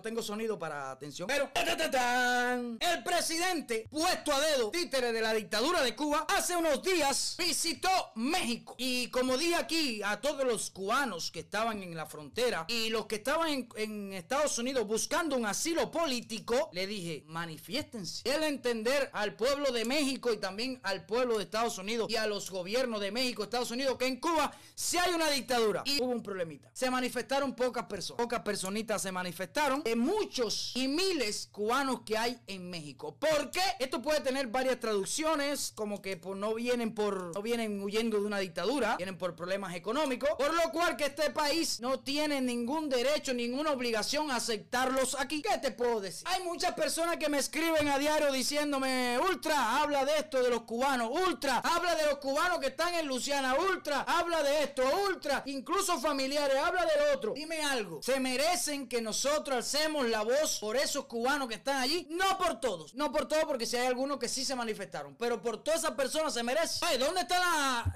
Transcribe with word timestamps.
tengo 0.00 0.22
sonido 0.22 0.58
para 0.58 0.90
atención. 0.90 1.28
Pero 1.28 1.50
el 1.54 3.02
presidente 3.04 3.86
puesto 3.90 4.32
a 4.32 4.40
dedo, 4.40 4.70
títere 4.70 5.12
de 5.12 5.20
la 5.20 5.32
dictadura 5.32 5.82
de 5.82 5.94
Cuba, 5.94 6.26
hace 6.28 6.56
unos 6.56 6.82
días 6.82 7.36
visitó 7.38 7.88
México. 8.14 8.74
Y 8.78 9.08
como 9.08 9.36
dije 9.36 9.56
aquí 9.56 10.02
a 10.02 10.20
todos 10.20 10.46
los 10.46 10.70
cubanos 10.70 11.30
que 11.30 11.40
estaban 11.40 11.82
en 11.82 11.94
la 11.96 12.06
frontera 12.06 12.66
y 12.68 12.90
los 12.90 13.06
que 13.06 13.16
estaban 13.16 13.68
en, 13.76 14.10
Estados 14.10 14.58
Unidos 14.58 14.86
buscando 14.86 15.36
un 15.36 15.46
asilo 15.46 15.90
político, 15.90 16.70
le 16.72 16.86
dije, 16.86 17.24
manifiéstense. 17.26 18.28
El 18.28 18.42
entender 18.42 19.10
al 19.12 19.34
pueblo 19.34 19.72
de 19.72 19.84
México 19.84 20.32
y 20.32 20.38
también 20.38 20.80
al 20.82 21.06
pueblo 21.06 21.38
de 21.38 21.44
Estados 21.44 21.78
Unidos 21.78 22.10
y 22.10 22.16
a 22.16 22.26
los 22.26 22.50
gobiernos 22.50 23.00
de 23.00 23.10
México, 23.10 23.42
Estados 23.42 23.70
Unidos, 23.70 23.96
que 23.96 24.06
en 24.06 24.20
Cuba 24.20 24.52
sí 24.74 24.98
hay 24.98 25.12
una 25.12 25.30
dictadura. 25.30 25.82
Y 25.84 26.02
hubo 26.02 26.10
un 26.10 26.22
problemita. 26.22 26.70
Se 26.72 26.90
manifestaron 26.90 27.54
pocas 27.54 27.86
personas. 27.86 28.22
Pocas 28.22 28.40
personitas 28.40 29.02
se 29.02 29.12
manifestaron. 29.12 29.82
De 29.90 29.96
muchos 29.96 30.70
y 30.76 30.86
miles 30.86 31.48
cubanos 31.50 32.02
que 32.06 32.16
hay 32.16 32.40
en 32.46 32.70
México. 32.70 33.16
¿Por 33.18 33.50
qué? 33.50 33.60
Esto 33.80 34.00
puede 34.00 34.20
tener 34.20 34.46
varias 34.46 34.78
traducciones, 34.78 35.72
como 35.74 36.00
que 36.00 36.16
pues, 36.16 36.38
no 36.38 36.54
vienen 36.54 36.94
por, 36.94 37.34
no 37.34 37.42
vienen 37.42 37.82
huyendo 37.82 38.20
de 38.20 38.24
una 38.24 38.38
dictadura, 38.38 38.96
vienen 38.98 39.18
por 39.18 39.34
problemas 39.34 39.74
económicos, 39.74 40.30
por 40.38 40.54
lo 40.54 40.70
cual 40.70 40.96
que 40.96 41.06
este 41.06 41.30
país 41.30 41.80
no 41.80 41.98
tiene 41.98 42.40
ningún 42.40 42.88
derecho, 42.88 43.34
ninguna 43.34 43.72
obligación 43.72 44.30
a 44.30 44.36
aceptarlos 44.36 45.16
aquí. 45.18 45.42
¿Qué 45.42 45.58
te 45.58 45.72
puedo 45.72 46.00
decir? 46.00 46.24
Hay 46.28 46.44
muchas 46.44 46.72
personas 46.74 47.16
que 47.16 47.28
me 47.28 47.38
escriben 47.38 47.88
a 47.88 47.98
diario 47.98 48.30
diciéndome, 48.30 49.18
Ultra, 49.18 49.80
habla 49.82 50.04
de 50.04 50.18
esto 50.18 50.40
de 50.40 50.50
los 50.50 50.62
cubanos, 50.62 51.10
Ultra, 51.10 51.58
habla 51.64 51.96
de 51.96 52.06
los 52.06 52.18
cubanos 52.18 52.60
que 52.60 52.68
están 52.68 52.94
en 52.94 53.08
Luciana, 53.08 53.56
Ultra, 53.56 54.02
habla 54.02 54.40
de 54.44 54.62
esto, 54.62 54.84
Ultra, 55.08 55.42
incluso 55.46 55.98
familiares, 55.98 56.56
habla 56.58 56.82
del 56.86 57.16
otro. 57.16 57.32
Dime 57.34 57.60
algo, 57.64 58.00
¿se 58.04 58.20
merecen 58.20 58.88
que 58.88 59.02
nosotros 59.02 59.79
alcemos 59.80 60.08
la 60.08 60.22
voz 60.22 60.58
por 60.58 60.76
esos 60.76 61.06
cubanos 61.06 61.48
que 61.48 61.54
están 61.54 61.76
allí? 61.76 62.06
No 62.10 62.36
por 62.36 62.60
todos, 62.60 62.94
no 62.94 63.10
por 63.10 63.26
todos 63.26 63.44
porque 63.44 63.64
si 63.64 63.76
hay 63.76 63.86
algunos 63.86 64.18
que 64.18 64.28
sí 64.28 64.44
se 64.44 64.54
manifestaron, 64.54 65.14
pero 65.18 65.40
por 65.40 65.62
todas 65.62 65.80
esas 65.80 65.92
personas 65.92 66.34
se 66.34 66.42
merecen. 66.42 66.86
Ay, 66.88 66.98
¿dónde 66.98 67.22
están 67.22 67.40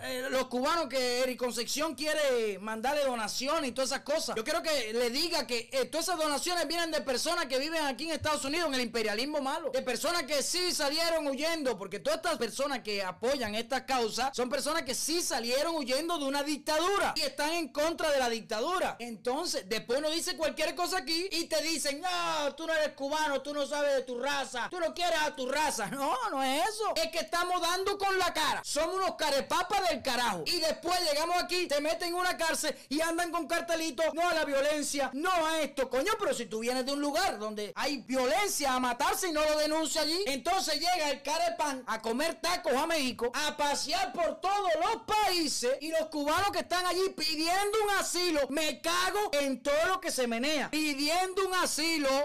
eh, 0.03 0.29
los 0.31 0.47
cubanos 0.47 0.89
que 0.89 1.21
Eric 1.21 1.39
Concepción 1.39 1.95
quiere 1.95 2.59
mandarle 2.59 3.05
donaciones 3.05 3.71
y 3.71 3.73
todas 3.73 3.91
esas 3.91 4.03
cosas? 4.03 4.35
Yo 4.37 4.45
quiero 4.45 4.63
que 4.63 4.93
le 4.95 5.11
diga 5.11 5.47
que 5.47 5.69
eh, 5.73 5.85
todas 5.87 6.09
esas 6.09 6.19
donaciones 6.19 6.67
vienen 6.67 6.91
de 6.91 7.03
personas 7.03 7.47
que 7.47 7.59
viven 7.59 7.85
aquí 7.85 8.05
en 8.05 8.13
Estados 8.13 8.45
Unidos 8.45 8.69
en 8.69 8.75
el 8.75 8.81
imperialismo 8.81 9.41
malo, 9.41 9.71
de 9.71 9.83
personas 9.83 10.23
que 10.23 10.43
sí 10.43 10.73
salieron 10.73 11.27
huyendo, 11.27 11.77
porque 11.77 11.99
todas 11.99 12.17
estas 12.17 12.39
personas 12.39 12.81
que 12.81 13.03
apoyan 13.03 13.55
esta 13.55 13.85
causa 13.85 14.33
son 14.35 14.49
personas 14.49 14.85
que 14.85 14.95
sí 14.95 15.21
salieron 15.21 15.77
huyendo 15.77 16.19
de 16.19 16.25
una 16.25 16.43
dictadura 16.43 17.13
y 17.17 17.21
están 17.21 17.53
en 17.53 17.69
contra 17.69 18.11
de 18.11 18.19
la 18.19 18.31
dictadura. 18.31 18.97
Entonces, 19.01 19.65
después 19.69 19.99
uno 19.99 20.11
dice 20.11 20.37
cualquier 20.37 20.75
cosa 20.75 20.99
aquí 20.99 21.29
y 21.31 21.45
te 21.45 21.61
dicen, 21.75 22.01
no, 22.01 22.55
tú 22.55 22.67
no 22.67 22.75
eres 22.75 22.95
cubano, 22.95 23.43
tú 23.43 23.53
no 23.53 23.67
sabes 23.67 23.95
de 23.95 24.03
tu 24.03 24.19
raza, 24.21 24.69
tú 24.71 24.81
no 24.81 24.95
quieres 24.95 25.21
a 25.21 25.35
tu 25.35 25.49
raza. 25.49 25.87
No, 25.87 26.17
no 26.31 26.43
es 26.43 26.69
eso. 26.69 26.93
Es 26.97 27.11
que 27.11 27.19
estamos 27.19 27.61
dando 27.61 27.97
con 27.99 28.19
la 28.19 28.33
cara. 28.33 28.63
Somos 28.65 28.97
unos 28.97 29.15
carepapas 29.17 29.89
del 29.89 30.03
carajo. 30.03 30.43
Y 30.47 30.61
después 30.61 30.99
llegamos 31.01 31.37
aquí, 31.43 31.67
te 31.67 31.81
meten 31.81 32.09
en 32.09 32.15
una 32.15 32.37
cárcel 32.37 32.77
y 32.89 33.01
andan 33.01 33.31
con 33.31 33.47
cartelitos, 33.47 34.13
no 34.15 34.29
a 34.29 34.35
la 34.35 34.45
violencia, 34.45 35.11
no 35.13 35.31
a 35.31 35.61
esto. 35.61 35.89
Coño, 35.89 36.13
pero 36.19 36.35
si 36.35 36.47
tú 36.47 36.61
vienes 36.61 36.85
de 36.87 36.93
un 36.93 37.01
lugar 37.01 37.39
donde 37.39 37.73
hay 37.77 37.99
violencia 37.99 38.75
a 38.75 38.81
matarse 38.81 39.29
y 39.29 39.33
no 39.33 39.45
lo 39.45 39.59
denuncia 39.59 40.03
allí, 40.03 40.23
entonces 40.27 40.75
llega 40.75 41.11
el 41.11 41.23
carepan 41.23 41.83
a 41.87 42.01
comer 42.01 42.41
tacos 42.41 42.75
a 42.75 42.87
México, 42.87 43.31
a 43.35 43.57
pasear 43.57 44.13
por 44.13 44.41
todos 44.41 44.71
los 44.81 45.03
países 45.03 45.77
y 45.81 45.91
los 45.91 46.07
cubanos 46.07 46.51
que 46.51 46.61
están 46.61 46.87
allí 46.87 47.11
pidiendo 47.17 47.85
un 47.85 47.91
asilo, 47.99 48.41
me 48.49 48.81
cago 48.81 49.31
en 49.33 49.63
todo 49.63 49.87
lo 49.87 50.01
que 50.01 50.11
se 50.11 50.27
menea. 50.27 50.71
Pidiendo 50.71 51.47
un 51.47 51.55
asilo, 51.55 51.64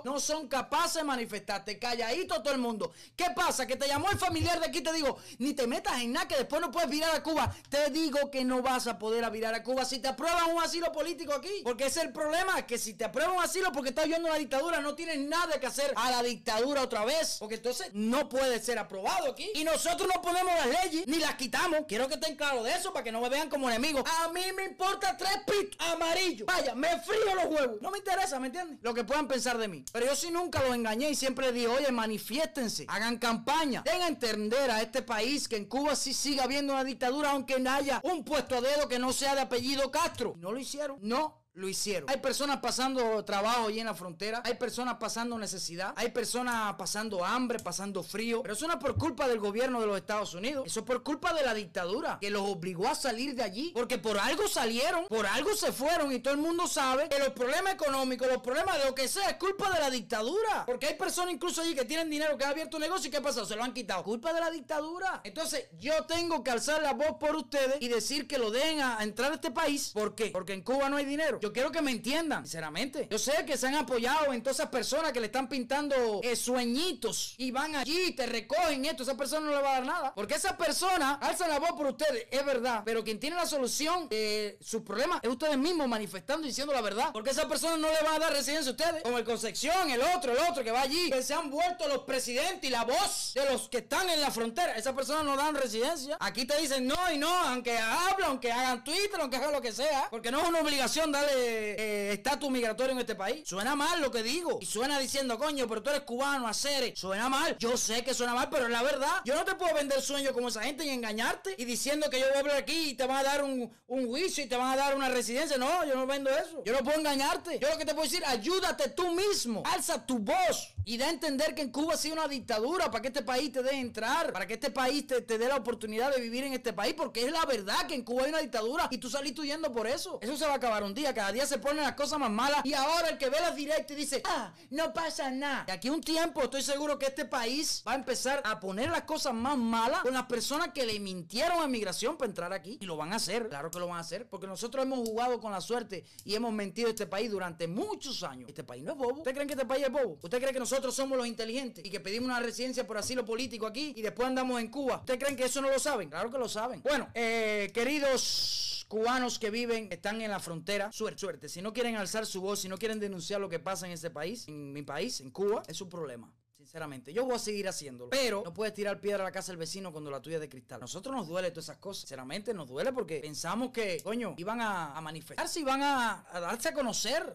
no 0.03 0.19
son 0.19 0.47
capaces 0.47 0.95
de 0.95 1.03
manifestarte. 1.03 1.79
Calladito 1.79 2.41
todo 2.41 2.53
el 2.53 2.59
mundo. 2.59 2.91
¿Qué 3.15 3.25
pasa? 3.35 3.65
Que 3.65 3.75
te 3.75 3.87
llamó 3.87 4.09
el 4.09 4.17
familiar 4.17 4.59
de 4.59 4.67
aquí 4.67 4.81
te 4.81 4.93
digo, 4.93 5.17
ni 5.37 5.53
te 5.53 5.67
metas 5.67 6.01
en 6.01 6.13
nada 6.13 6.27
que 6.27 6.35
después 6.35 6.61
no 6.61 6.71
puedes 6.71 6.89
virar 6.89 7.15
a 7.15 7.23
Cuba. 7.23 7.53
Te 7.69 7.89
digo 7.89 8.29
que 8.31 8.43
no 8.43 8.61
vas 8.61 8.87
a 8.87 8.97
poder 8.97 9.23
a 9.23 9.29
virar 9.29 9.53
a 9.53 9.63
Cuba 9.63 9.85
si 9.85 9.99
te 9.99 10.07
aprueban 10.07 10.51
un 10.51 10.61
asilo 10.61 10.91
político 10.91 11.33
aquí. 11.33 11.61
Porque 11.63 11.85
ese 11.85 11.99
es 11.99 12.05
el 12.07 12.13
problema, 12.13 12.65
que 12.65 12.77
si 12.77 12.93
te 12.93 13.05
aprueban 13.05 13.35
un 13.35 13.43
asilo 13.43 13.71
porque 13.71 13.89
estás 13.89 14.07
viendo 14.07 14.29
la 14.29 14.35
dictadura, 14.35 14.81
no 14.81 14.95
tienes 14.95 15.19
nada 15.19 15.59
que 15.59 15.67
hacer 15.67 15.93
a 15.95 16.11
la 16.11 16.23
dictadura 16.23 16.81
otra 16.81 17.05
vez. 17.05 17.37
Porque 17.39 17.55
entonces 17.55 17.89
no 17.93 18.29
puede 18.29 18.59
ser 18.59 18.79
aprobado 18.79 19.31
aquí. 19.31 19.49
Y 19.55 19.63
nosotros 19.63 20.09
no 20.13 20.21
ponemos 20.21 20.53
las 20.53 20.83
leyes 20.83 21.07
ni 21.07 21.17
las 21.17 21.35
quitamos. 21.35 21.81
Quiero 21.87 22.07
que 22.07 22.15
estén 22.15 22.35
claros 22.35 22.63
de 22.63 22.71
eso 22.71 22.91
para 22.93 23.03
que 23.03 23.11
no 23.11 23.21
me 23.21 23.29
vean 23.29 23.49
como 23.49 23.69
enemigo. 23.69 24.03
A 24.23 24.29
mí 24.29 24.41
me 24.55 24.65
importa 24.65 25.15
tres 25.17 25.39
pitos 25.45 25.77
amarillos. 25.87 26.45
Vaya, 26.45 26.75
me 26.75 26.99
frío 26.99 27.35
los 27.35 27.45
huevos. 27.45 27.81
No 27.81 27.91
me 27.91 27.99
interesa, 27.99 28.39
¿me 28.39 28.47
entiendes? 28.47 28.79
Lo 28.81 28.93
que 28.93 29.03
pensar 29.27 29.57
de 29.57 29.67
mí. 29.67 29.83
Pero 29.91 30.05
yo 30.05 30.15
sí 30.15 30.31
nunca 30.31 30.63
los 30.63 30.75
engañé 30.75 31.09
y 31.09 31.15
siempre 31.15 31.51
dije, 31.51 31.67
oye, 31.67 31.91
manifiéstense, 31.91 32.85
hagan 32.87 33.17
campaña, 33.17 33.81
den 33.83 34.01
a 34.01 34.07
entender 34.07 34.71
a 34.71 34.81
este 34.81 35.01
país 35.01 35.47
que 35.47 35.57
en 35.57 35.65
Cuba 35.65 35.95
sí 35.95 36.13
sigue 36.13 36.41
habiendo 36.41 36.73
una 36.73 36.83
dictadura, 36.83 37.31
aunque 37.31 37.59
no 37.59 37.71
haya 37.71 38.01
un 38.03 38.23
puesto 38.23 38.55
a 38.55 38.61
dedo 38.61 38.87
que 38.87 38.99
no 38.99 39.13
sea 39.13 39.35
de 39.35 39.41
apellido 39.41 39.91
Castro. 39.91 40.35
No 40.37 40.51
lo 40.51 40.59
hicieron. 40.59 40.97
No 41.01 41.39
lo 41.53 41.67
hicieron. 41.67 42.09
Hay 42.09 42.17
personas 42.17 42.59
pasando 42.59 43.23
trabajo 43.25 43.67
allí 43.67 43.79
en 43.79 43.87
la 43.87 43.93
frontera, 43.93 44.41
hay 44.45 44.55
personas 44.55 44.95
pasando 44.99 45.37
necesidad, 45.37 45.93
hay 45.95 46.11
personas 46.11 46.75
pasando 46.75 47.25
hambre, 47.25 47.59
pasando 47.59 48.03
frío, 48.03 48.41
pero 48.41 48.53
eso 48.53 48.67
no 48.67 48.73
es 48.73 48.79
por 48.79 48.97
culpa 48.97 49.27
del 49.27 49.39
gobierno 49.39 49.81
de 49.81 49.87
los 49.87 49.97
Estados 49.97 50.33
Unidos, 50.33 50.65
eso 50.65 50.81
es 50.81 50.85
por 50.85 51.03
culpa 51.03 51.33
de 51.33 51.43
la 51.43 51.53
dictadura 51.53 52.17
que 52.21 52.29
los 52.29 52.43
obligó 52.43 52.87
a 52.87 52.95
salir 52.95 53.35
de 53.35 53.43
allí, 53.43 53.71
porque 53.73 53.97
por 53.97 54.17
algo 54.17 54.47
salieron, 54.47 55.05
por 55.07 55.25
algo 55.25 55.55
se 55.55 55.71
fueron 55.71 56.11
y 56.11 56.19
todo 56.19 56.33
el 56.33 56.39
mundo 56.39 56.67
sabe 56.67 57.09
que 57.09 57.19
los 57.19 57.29
problemas 57.29 57.73
económicos, 57.73 58.27
los 58.27 58.41
problemas 58.41 58.77
de 58.77 58.85
lo 58.85 58.95
que 58.95 59.07
sea 59.07 59.29
es 59.29 59.37
culpa 59.37 59.71
de 59.71 59.79
la 59.79 59.89
dictadura, 59.89 60.65
porque 60.65 60.87
hay 60.87 60.95
personas 60.95 61.33
incluso 61.33 61.61
allí 61.61 61.75
que 61.75 61.85
tienen 61.85 62.09
dinero, 62.09 62.37
que 62.37 62.45
han 62.45 62.51
abierto 62.51 62.77
un 62.77 62.83
negocio 62.83 63.07
y 63.07 63.11
¿qué 63.11 63.17
ha 63.17 63.21
pasado? 63.21 63.45
Se 63.45 63.55
lo 63.55 63.63
han 63.63 63.73
quitado, 63.73 64.03
culpa 64.03 64.33
de 64.33 64.39
la 64.39 64.51
dictadura. 64.51 65.21
Entonces 65.23 65.67
yo 65.79 66.05
tengo 66.05 66.43
que 66.43 66.51
alzar 66.51 66.81
la 66.81 66.93
voz 66.93 67.17
por 67.19 67.35
ustedes 67.35 67.77
y 67.79 67.87
decir 67.87 68.27
que 68.27 68.37
lo 68.37 68.51
den 68.51 68.81
a, 68.81 69.03
entrar 69.03 69.31
a 69.31 69.35
este 69.35 69.51
país, 69.51 69.91
¿por 69.93 70.15
qué? 70.15 70.27
Porque 70.27 70.53
en 70.53 70.61
Cuba 70.61 70.89
no 70.89 70.97
hay 70.97 71.05
dinero. 71.05 71.39
Quiero 71.53 71.71
que 71.71 71.81
me 71.81 71.91
entiendan, 71.91 72.43
sinceramente. 72.43 73.07
Yo 73.09 73.17
sé 73.17 73.45
que 73.45 73.57
se 73.57 73.67
han 73.67 73.75
apoyado 73.75 74.33
en 74.33 74.41
todas 74.41 74.57
esas 74.57 74.69
personas 74.69 75.11
que 75.11 75.19
le 75.19 75.27
están 75.27 75.47
pintando 75.47 76.21
eh, 76.23 76.35
sueñitos 76.35 77.35
y 77.37 77.51
van 77.51 77.75
allí 77.75 78.11
te 78.13 78.25
recogen 78.25 78.85
esto. 78.85 79.03
Esa 79.03 79.17
persona 79.17 79.45
no 79.47 79.55
le 79.55 79.61
va 79.61 79.69
a 79.69 79.73
dar 79.75 79.85
nada. 79.85 80.13
Porque 80.15 80.35
esa 80.35 80.57
persona 80.57 81.13
alza 81.21 81.47
la 81.47 81.59
voz 81.59 81.71
por 81.71 81.87
ustedes, 81.87 82.27
es 82.31 82.45
verdad. 82.45 82.81
Pero 82.85 83.03
quien 83.03 83.19
tiene 83.19 83.35
la 83.35 83.45
solución 83.45 84.09
de 84.09 84.57
sus 84.61 84.81
problemas 84.81 85.19
es 85.21 85.29
ustedes 85.29 85.57
mismos 85.57 85.87
manifestando 85.87 86.45
y 86.45 86.49
diciendo 86.49 86.73
la 86.73 86.81
verdad. 86.81 87.09
Porque 87.13 87.31
esa 87.31 87.47
persona 87.47 87.77
no 87.77 87.87
le 87.87 88.01
va 88.03 88.15
a 88.15 88.19
dar 88.19 88.31
residencia 88.31 88.69
a 88.69 88.71
ustedes. 88.71 89.03
Como 89.03 89.17
el 89.17 89.25
Concepción, 89.25 89.89
el 89.89 90.01
otro, 90.01 90.33
el 90.33 90.39
otro 90.49 90.63
que 90.63 90.71
va 90.71 90.81
allí, 90.81 91.09
que 91.11 91.21
se 91.23 91.33
han 91.33 91.49
vuelto 91.49 91.87
los 91.87 91.99
presidentes 91.99 92.63
y 92.63 92.69
la 92.69 92.83
voz 92.83 93.33
de 93.35 93.45
los 93.51 93.69
que 93.69 93.77
están 93.79 94.09
en 94.09 94.21
la 94.21 94.31
frontera. 94.31 94.75
Esas 94.75 94.93
personas 94.93 95.23
no 95.23 95.35
dan 95.35 95.55
residencia. 95.55 96.17
Aquí 96.19 96.45
te 96.45 96.59
dicen 96.59 96.87
no 96.87 96.97
y 97.13 97.17
no, 97.17 97.29
aunque 97.29 97.77
hablan, 97.77 98.31
aunque 98.31 98.51
hagan 98.51 98.83
Twitter, 98.83 99.19
aunque 99.19 99.37
hagan 99.37 99.51
lo 99.51 99.61
que 99.61 99.71
sea. 99.71 100.07
Porque 100.09 100.31
no 100.31 100.41
es 100.41 100.49
una 100.49 100.59
obligación 100.59 101.11
darle 101.11 101.28
eh, 101.31 102.13
estatus 102.13 102.49
migratorio 102.49 102.93
en 102.93 102.99
este 102.99 103.15
país. 103.15 103.47
Suena 103.47 103.75
mal 103.75 104.01
lo 104.01 104.11
que 104.11 104.23
digo. 104.23 104.59
Y 104.61 104.65
suena 104.65 104.99
diciendo, 104.99 105.37
coño, 105.37 105.67
pero 105.67 105.81
tú 105.81 105.89
eres 105.89 106.01
cubano, 106.01 106.47
hacer. 106.47 106.95
Suena 106.95 107.29
mal. 107.29 107.57
Yo 107.59 107.77
sé 107.77 108.03
que 108.03 108.13
suena 108.13 108.33
mal, 108.33 108.49
pero 108.49 108.65
es 108.65 108.71
la 108.71 108.83
verdad. 108.83 109.21
Yo 109.25 109.35
no 109.35 109.45
te 109.45 109.55
puedo 109.55 109.73
vender 109.73 110.01
sueños 110.01 110.33
como 110.33 110.49
esa 110.49 110.63
gente 110.63 110.85
y 110.85 110.89
engañarte 110.89 111.55
y 111.57 111.65
diciendo 111.65 112.09
que 112.09 112.19
yo 112.19 112.27
voy 112.27 112.35
a 112.35 112.39
hablar 112.39 112.57
aquí 112.57 112.89
y 112.89 112.93
te 112.93 113.05
van 113.05 113.17
a 113.17 113.23
dar 113.23 113.43
un, 113.43 113.71
un 113.87 114.07
juicio 114.07 114.43
y 114.43 114.47
te 114.47 114.55
van 114.55 114.73
a 114.73 114.75
dar 114.75 114.95
una 114.95 115.09
residencia. 115.09 115.57
No, 115.57 115.85
yo 115.85 115.95
no 115.95 116.05
vendo 116.05 116.29
eso. 116.29 116.63
Yo 116.65 116.73
no 116.73 116.79
puedo 116.79 116.99
engañarte. 116.99 117.59
Yo 117.59 117.69
lo 117.69 117.77
que 117.77 117.85
te 117.85 117.93
puedo 117.93 118.07
decir, 118.07 118.23
ayúdate 118.25 118.89
tú 118.89 119.13
mismo. 119.13 119.63
Alza 119.65 120.05
tu 120.05 120.19
voz 120.19 120.73
y 120.85 120.97
da 120.97 121.07
a 121.07 121.09
entender 121.09 121.53
que 121.53 121.61
en 121.61 121.71
Cuba 121.71 121.93
ha 121.93 121.97
sido 121.97 122.15
una 122.15 122.27
dictadura 122.27 122.89
para 122.89 123.01
que 123.01 123.09
este 123.09 123.21
país 123.21 123.51
te 123.51 123.61
dé 123.61 123.75
entrar, 123.75 124.33
para 124.33 124.47
que 124.47 124.55
este 124.55 124.71
país 124.71 125.05
te, 125.05 125.21
te 125.21 125.37
dé 125.37 125.47
la 125.47 125.57
oportunidad 125.57 126.13
de 126.13 126.21
vivir 126.21 126.43
en 126.43 126.53
este 126.53 126.73
país, 126.73 126.93
porque 126.95 127.25
es 127.25 127.31
la 127.31 127.45
verdad 127.45 127.85
que 127.87 127.95
en 127.95 128.03
Cuba 128.03 128.23
hay 128.23 128.29
una 128.29 128.39
dictadura 128.39 128.87
y 128.89 128.97
tú 128.97 129.09
saliste 129.09 129.41
huyendo 129.41 129.71
por 129.71 129.87
eso. 129.87 130.19
Eso 130.21 130.35
se 130.35 130.45
va 130.45 130.53
a 130.53 130.55
acabar 130.55 130.83
un 130.83 130.93
día. 130.93 131.13
Cada 131.19 131.33
día 131.33 131.45
se 131.45 131.59
ponen 131.59 131.83
las 131.83 131.95
cosas 131.95 132.17
más 132.17 132.31
malas 132.31 132.61
y 132.63 132.73
ahora 132.73 133.09
el 133.09 133.17
que 133.17 133.29
ve 133.29 133.41
las 133.41 133.53
directas 133.53 133.91
y 133.91 133.99
dice, 133.99 134.21
ah, 134.23 134.53
no 134.69 134.93
pasa 134.93 135.29
nada. 135.29 135.65
De 135.65 135.73
aquí 135.73 135.89
un 135.89 135.99
tiempo 135.99 136.43
estoy 136.43 136.61
seguro 136.61 136.97
que 136.97 137.07
este 137.07 137.25
país 137.25 137.83
va 137.85 137.91
a 137.91 137.95
empezar 137.95 138.41
a 138.45 138.57
poner 138.57 138.89
las 138.89 139.01
cosas 139.01 139.33
más 139.33 139.57
malas 139.57 139.99
con 139.99 140.13
las 140.13 140.27
personas 140.27 140.69
que 140.73 140.85
le 140.85 140.97
mintieron 141.01 141.61
a 141.61 141.67
migración 141.67 142.15
para 142.15 142.29
entrar 142.29 142.53
aquí 142.53 142.77
y 142.79 142.85
lo 142.85 142.95
van 142.95 143.11
a 143.11 143.17
hacer. 143.17 143.49
Claro 143.49 143.69
que 143.69 143.79
lo 143.79 143.87
van 143.87 143.97
a 143.97 143.99
hacer 143.99 144.29
porque 144.29 144.47
nosotros 144.47 144.85
hemos 144.85 144.99
jugado 144.99 145.41
con 145.41 145.51
la 145.51 145.59
suerte 145.59 146.05
y 146.23 146.35
hemos 146.35 146.53
mentido 146.53 146.87
a 146.87 146.91
este 146.91 147.05
país 147.05 147.29
durante 147.29 147.67
muchos 147.67 148.23
años. 148.23 148.47
Este 148.47 148.63
país 148.63 148.81
no 148.81 148.93
es 148.93 148.97
bobo. 148.97 149.17
¿Usted 149.17 149.33
creen 149.33 149.47
que 149.49 149.55
este 149.55 149.65
país 149.65 149.83
es 149.83 149.91
bobo? 149.91 150.19
¿Usted 150.23 150.39
cree 150.39 150.53
que 150.53 150.59
nosotros 150.59 150.95
somos 150.95 151.17
los 151.17 151.27
inteligentes 151.27 151.83
y 151.83 151.89
que 151.89 151.99
pedimos 151.99 152.29
una 152.29 152.39
residencia 152.39 152.87
por 152.87 152.97
asilo 152.97 153.25
político 153.25 153.67
aquí 153.67 153.91
y 153.93 154.01
después 154.01 154.25
andamos 154.25 154.57
en 154.61 154.69
Cuba? 154.69 154.99
¿Usted 154.99 155.19
creen 155.19 155.35
que 155.35 155.43
eso 155.43 155.59
no 155.59 155.69
lo 155.69 155.79
saben? 155.79 156.09
Claro 156.09 156.31
que 156.31 156.37
lo 156.37 156.47
saben. 156.47 156.81
Bueno, 156.81 157.09
eh, 157.13 157.71
queridos 157.73 158.78
cubanos 158.89 159.39
que 159.39 159.51
viven, 159.51 159.87
están 159.91 160.19
en 160.21 160.31
la 160.31 160.39
frontera, 160.39 160.91
suerte, 160.91 161.19
suerte. 161.19 161.47
Si 161.47 161.61
no 161.61 161.71
quieren 161.71 161.95
alzar 161.95 162.25
su 162.25 162.41
voz, 162.41 162.59
si 162.59 162.67
no 162.67 162.77
quieren 162.77 162.99
denunciar 162.99 163.39
lo 163.39 163.47
que 163.47 163.59
pasa 163.59 163.85
en 163.85 163.93
ese 163.93 164.09
país, 164.09 164.47
en 164.47 164.73
mi 164.73 164.81
país, 164.81 165.21
en 165.21 165.29
Cuba, 165.29 165.61
es 165.67 165.77
su 165.77 165.87
problema. 165.87 166.33
Sinceramente, 166.57 167.13
yo 167.13 167.23
voy 167.23 167.35
a 167.35 167.39
seguir 167.39 167.69
haciéndolo. 167.69 168.09
Pero 168.09 168.41
no 168.43 168.53
puedes 168.53 168.73
tirar 168.73 168.99
piedra 168.99 169.23
a 169.23 169.27
la 169.27 169.31
casa 169.31 169.51
del 169.51 169.57
vecino 169.57 169.91
cuando 169.91 170.11
la 170.11 170.21
tuya 170.21 170.35
es 170.35 170.41
de 170.41 170.49
cristal. 170.49 170.81
Nosotros 170.81 171.15
nos 171.15 171.27
duele 171.27 171.51
todas 171.51 171.65
esas 171.65 171.77
cosas. 171.77 172.01
Sinceramente, 172.01 172.53
nos 172.53 172.67
duele 172.67 172.91
porque 172.91 173.19
pensamos 173.21 173.71
que, 173.71 174.01
coño, 174.03 174.33
iban 174.37 174.59
a, 174.59 174.97
a 174.97 175.01
manifestarse, 175.01 175.61
iban 175.61 175.81
a, 175.81 176.25
a 176.31 176.39
darse 176.39 176.69
a 176.69 176.73
conocer. 176.73 177.31